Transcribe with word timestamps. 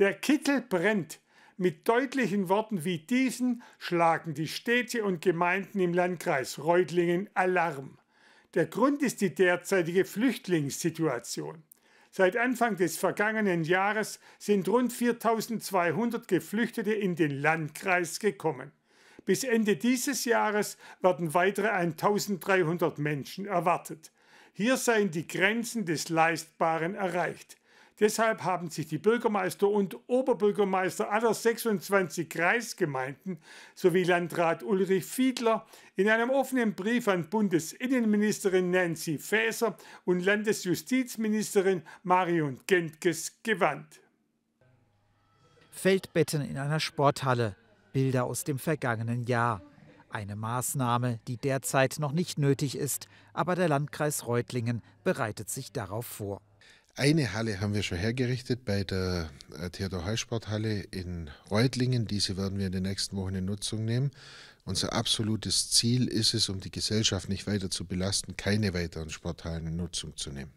Der 0.00 0.14
Kittel 0.14 0.62
brennt. 0.62 1.20
Mit 1.58 1.86
deutlichen 1.86 2.48
Worten 2.48 2.86
wie 2.86 3.00
diesen 3.00 3.62
schlagen 3.78 4.32
die 4.32 4.48
Städte 4.48 5.04
und 5.04 5.20
Gemeinden 5.20 5.78
im 5.78 5.92
Landkreis 5.92 6.58
Reutlingen 6.58 7.28
Alarm. 7.34 7.98
Der 8.54 8.64
Grund 8.64 9.02
ist 9.02 9.20
die 9.20 9.34
derzeitige 9.34 10.06
Flüchtlingssituation. 10.06 11.62
Seit 12.10 12.38
Anfang 12.38 12.76
des 12.76 12.96
vergangenen 12.96 13.62
Jahres 13.62 14.20
sind 14.38 14.70
rund 14.70 14.90
4200 14.90 16.26
Geflüchtete 16.26 16.94
in 16.94 17.14
den 17.14 17.32
Landkreis 17.32 18.20
gekommen. 18.20 18.72
Bis 19.26 19.44
Ende 19.44 19.76
dieses 19.76 20.24
Jahres 20.24 20.78
werden 21.02 21.34
weitere 21.34 21.68
1300 21.68 22.96
Menschen 22.98 23.44
erwartet. 23.44 24.12
Hier 24.54 24.78
seien 24.78 25.10
die 25.10 25.26
Grenzen 25.26 25.84
des 25.84 26.08
Leistbaren 26.08 26.94
erreicht. 26.94 27.59
Deshalb 27.98 28.44
haben 28.44 28.70
sich 28.70 28.86
die 28.86 28.98
Bürgermeister 28.98 29.68
und 29.68 29.96
Oberbürgermeister 30.06 31.10
aller 31.10 31.34
26 31.34 32.30
Kreisgemeinden 32.30 33.38
sowie 33.74 34.04
Landrat 34.04 34.62
Ulrich 34.62 35.04
Fiedler 35.04 35.66
in 35.96 36.08
einem 36.08 36.30
offenen 36.30 36.74
Brief 36.74 37.08
an 37.08 37.28
Bundesinnenministerin 37.28 38.70
Nancy 38.70 39.18
Faeser 39.18 39.76
und 40.04 40.20
Landesjustizministerin 40.20 41.82
Marion 42.02 42.60
Gentges 42.66 43.42
gewandt. 43.42 44.00
Feldbetten 45.70 46.42
in 46.42 46.58
einer 46.58 46.80
Sporthalle, 46.80 47.56
Bilder 47.92 48.24
aus 48.24 48.44
dem 48.44 48.58
vergangenen 48.58 49.24
Jahr. 49.24 49.62
Eine 50.10 50.36
Maßnahme, 50.36 51.20
die 51.28 51.36
derzeit 51.36 51.96
noch 52.00 52.12
nicht 52.12 52.38
nötig 52.38 52.76
ist, 52.76 53.08
aber 53.32 53.54
der 53.54 53.68
Landkreis 53.68 54.26
Reutlingen 54.26 54.82
bereitet 55.04 55.48
sich 55.48 55.70
darauf 55.70 56.04
vor. 56.04 56.40
Eine 56.96 57.32
Halle 57.32 57.60
haben 57.60 57.72
wir 57.72 57.82
schon 57.82 57.98
hergerichtet 57.98 58.64
bei 58.64 58.84
der 58.84 59.30
äh, 59.58 59.70
Theodor-Heuss-Sporthalle 59.70 60.80
in 60.90 61.30
Reutlingen. 61.50 62.06
Diese 62.06 62.36
werden 62.36 62.58
wir 62.58 62.66
in 62.66 62.72
den 62.72 62.82
nächsten 62.82 63.16
Wochen 63.16 63.36
in 63.36 63.44
Nutzung 63.44 63.84
nehmen. 63.84 64.10
Unser 64.64 64.92
absolutes 64.92 65.70
Ziel 65.70 66.08
ist 66.08 66.34
es, 66.34 66.48
um 66.48 66.60
die 66.60 66.70
Gesellschaft 66.70 67.28
nicht 67.28 67.46
weiter 67.46 67.70
zu 67.70 67.86
belasten, 67.86 68.36
keine 68.36 68.74
weiteren 68.74 69.08
Sporthallen 69.08 69.66
in 69.66 69.76
Nutzung 69.76 70.16
zu 70.16 70.30
nehmen. 70.30 70.52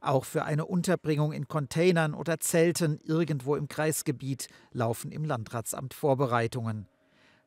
Auch 0.00 0.24
für 0.24 0.44
eine 0.44 0.66
Unterbringung 0.66 1.32
in 1.32 1.46
Containern 1.46 2.14
oder 2.14 2.40
Zelten 2.40 3.00
irgendwo 3.04 3.54
im 3.56 3.68
Kreisgebiet 3.68 4.48
laufen 4.72 5.12
im 5.12 5.24
Landratsamt 5.24 5.94
Vorbereitungen. 5.94 6.86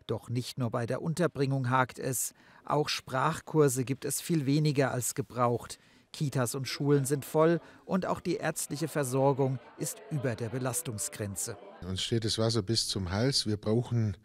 Doch 0.07 0.29
nicht 0.29 0.57
nur 0.57 0.71
bei 0.71 0.85
der 0.85 1.01
Unterbringung 1.01 1.69
hakt 1.69 1.99
es, 1.99 2.33
auch 2.65 2.89
Sprachkurse 2.89 3.83
gibt 3.83 4.05
es 4.05 4.21
viel 4.21 4.45
weniger 4.45 4.91
als 4.91 5.15
gebraucht. 5.15 5.77
Kitas 6.13 6.55
und 6.55 6.67
Schulen 6.67 7.03
sind 7.03 7.25
voll 7.25 7.59
und 7.85 8.05
auch 8.05 8.21
die 8.21 8.35
ärztliche 8.35 8.87
Versorgung 8.87 9.59
ist 9.77 9.97
über 10.11 10.35
der 10.35 10.49
Belastungsgrenze. 10.49 11.57
Uns 11.85 12.01
steht 12.01 12.23
das 12.23 12.37
Wasser 12.37 12.61
bis 12.61 12.87
zum 12.87 13.11
Hals. 13.11 13.45
Wir 13.45 13.57
brauchen 13.57 14.15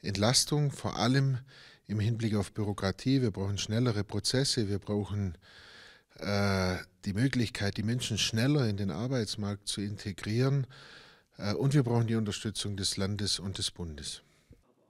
Entlastung, 0.00 0.70
vor 0.70 0.96
allem 0.96 1.38
im 1.86 2.00
Hinblick 2.00 2.34
auf 2.36 2.52
Bürokratie. 2.52 3.20
Wir 3.20 3.30
brauchen 3.30 3.58
schnellere 3.58 4.04
Prozesse. 4.04 4.68
Wir 4.68 4.78
brauchen 4.78 5.36
äh, 6.18 6.76
die 7.04 7.12
Möglichkeit, 7.12 7.76
die 7.76 7.82
Menschen 7.82 8.16
schneller 8.16 8.66
in 8.68 8.76
den 8.76 8.90
Arbeitsmarkt 8.90 9.68
zu 9.68 9.80
integrieren. 9.80 10.66
Äh, 11.36 11.54
und 11.54 11.74
wir 11.74 11.82
brauchen 11.82 12.06
die 12.06 12.14
Unterstützung 12.14 12.76
des 12.76 12.96
Landes 12.96 13.38
und 13.38 13.58
des 13.58 13.70
Bundes. 13.70 14.22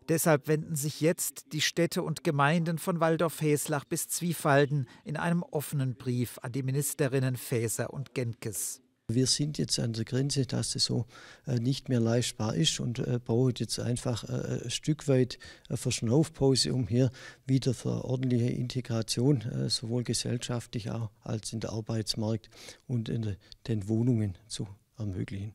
Deshalb 0.08 0.48
wenden 0.48 0.76
sich 0.76 1.00
jetzt 1.00 1.52
die 1.52 1.60
Städte 1.60 2.02
und 2.02 2.24
Gemeinden 2.24 2.78
von 2.78 3.00
Waldorf-Heslach 3.00 3.84
bis 3.84 4.08
Zwiefalden 4.08 4.88
in 5.04 5.16
einem 5.16 5.42
offenen 5.42 5.94
Brief 5.94 6.38
an 6.42 6.52
die 6.52 6.62
Ministerinnen 6.62 7.36
Faeser 7.36 7.92
und 7.92 8.14
Genkes. 8.14 8.82
Wir 9.08 9.26
sind 9.26 9.58
jetzt 9.58 9.78
an 9.78 9.92
der 9.92 10.04
Grenze, 10.04 10.46
dass 10.46 10.74
es 10.74 10.84
so 10.84 11.06
äh, 11.46 11.56
nicht 11.56 11.88
mehr 11.88 12.00
leistbar 12.00 12.54
ist 12.54 12.80
und 12.80 12.98
äh, 13.00 13.18
bauen 13.18 13.52
jetzt 13.58 13.78
einfach 13.78 14.24
äh, 14.24 14.64
ein 14.64 14.70
Stück 14.70 15.08
weit 15.08 15.38
Verschnaufpause, 15.70 16.72
um 16.72 16.86
hier 16.86 17.10
wieder 17.46 17.74
für 17.74 18.04
ordentliche 18.04 18.50
Integration, 18.50 19.68
sowohl 19.68 20.04
gesellschaftlich 20.04 20.90
auch 20.90 21.10
als 21.20 21.52
in 21.52 21.60
der 21.60 21.72
Arbeitsmarkt 21.72 22.48
und 22.86 23.08
in 23.08 23.36
den 23.66 23.88
Wohnungen 23.88 24.38
zu 24.46 24.68
ermöglichen. 24.98 25.54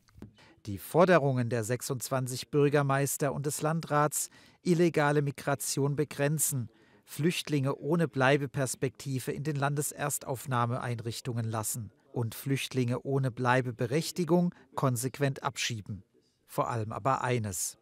Die 0.67 0.77
Forderungen 0.79 1.49
der 1.49 1.63
26 1.63 2.51
Bürgermeister 2.51 3.31
und 3.31 3.45
des 3.45 3.61
Landrats, 3.61 4.29
illegale 4.63 5.21
Migration 5.21 5.95
begrenzen, 5.95 6.69
Flüchtlinge 7.05 7.77
ohne 7.77 8.09
Bleibeperspektive 8.09 9.31
in 9.31 9.45
den 9.45 9.55
Landeserstaufnahmeeinrichtungen 9.55 11.49
lassen 11.49 11.93
und 12.11 12.35
Flüchtlinge 12.35 13.01
ohne 13.03 13.31
Bleibeberechtigung 13.31 14.53
konsequent 14.75 15.41
abschieben. 15.41 16.03
Vor 16.45 16.69
allem 16.69 16.91
aber 16.91 17.21
eines 17.21 17.77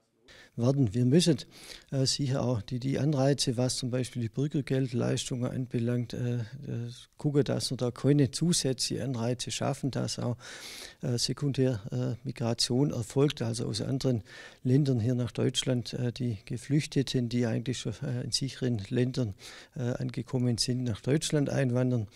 werden. 0.55 0.93
Wir 0.93 1.05
müssen 1.05 1.37
äh, 1.91 2.05
sicher 2.05 2.43
auch 2.43 2.61
die, 2.61 2.79
die 2.79 2.99
Anreize, 2.99 3.57
was 3.57 3.77
zum 3.77 3.91
Beispiel 3.91 4.21
die 4.21 4.29
Bürgergeldleistungen 4.29 5.51
anbelangt, 5.51 6.13
äh, 6.13 6.35
äh, 6.37 6.41
gucken, 7.17 7.43
dass 7.43 7.71
wir 7.71 7.77
da 7.77 7.91
keine 7.91 8.31
zusätzlichen 8.31 9.03
Anreize 9.03 9.51
schaffen, 9.51 9.91
dass 9.91 10.19
auch 10.19 10.37
äh, 11.01 11.17
Sekundärmigration 11.17 12.91
äh, 12.91 12.95
erfolgt, 12.95 13.41
also 13.41 13.65
aus 13.65 13.81
anderen 13.81 14.23
Ländern 14.63 14.99
hier 14.99 15.15
nach 15.15 15.31
Deutschland, 15.31 15.93
äh, 15.93 16.11
die 16.11 16.37
Geflüchteten, 16.45 17.29
die 17.29 17.45
eigentlich 17.45 17.79
schon 17.79 17.93
in 18.23 18.31
sicheren 18.31 18.81
Ländern 18.89 19.33
angekommen 19.75 20.57
sind, 20.57 20.83
nach 20.83 21.01
Deutschland 21.01 21.49
einwandern. 21.49 22.07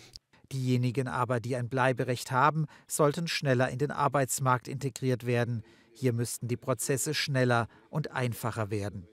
Diejenigen 0.52 1.08
aber, 1.08 1.40
die 1.40 1.56
ein 1.56 1.68
Bleiberecht 1.68 2.30
haben, 2.30 2.66
sollten 2.86 3.28
schneller 3.28 3.68
in 3.68 3.78
den 3.78 3.90
Arbeitsmarkt 3.90 4.68
integriert 4.68 5.24
werden. 5.26 5.62
Hier 5.92 6.12
müssten 6.12 6.48
die 6.48 6.56
Prozesse 6.56 7.14
schneller 7.14 7.68
und 7.88 8.10
einfacher 8.10 8.70
werden. 8.70 9.06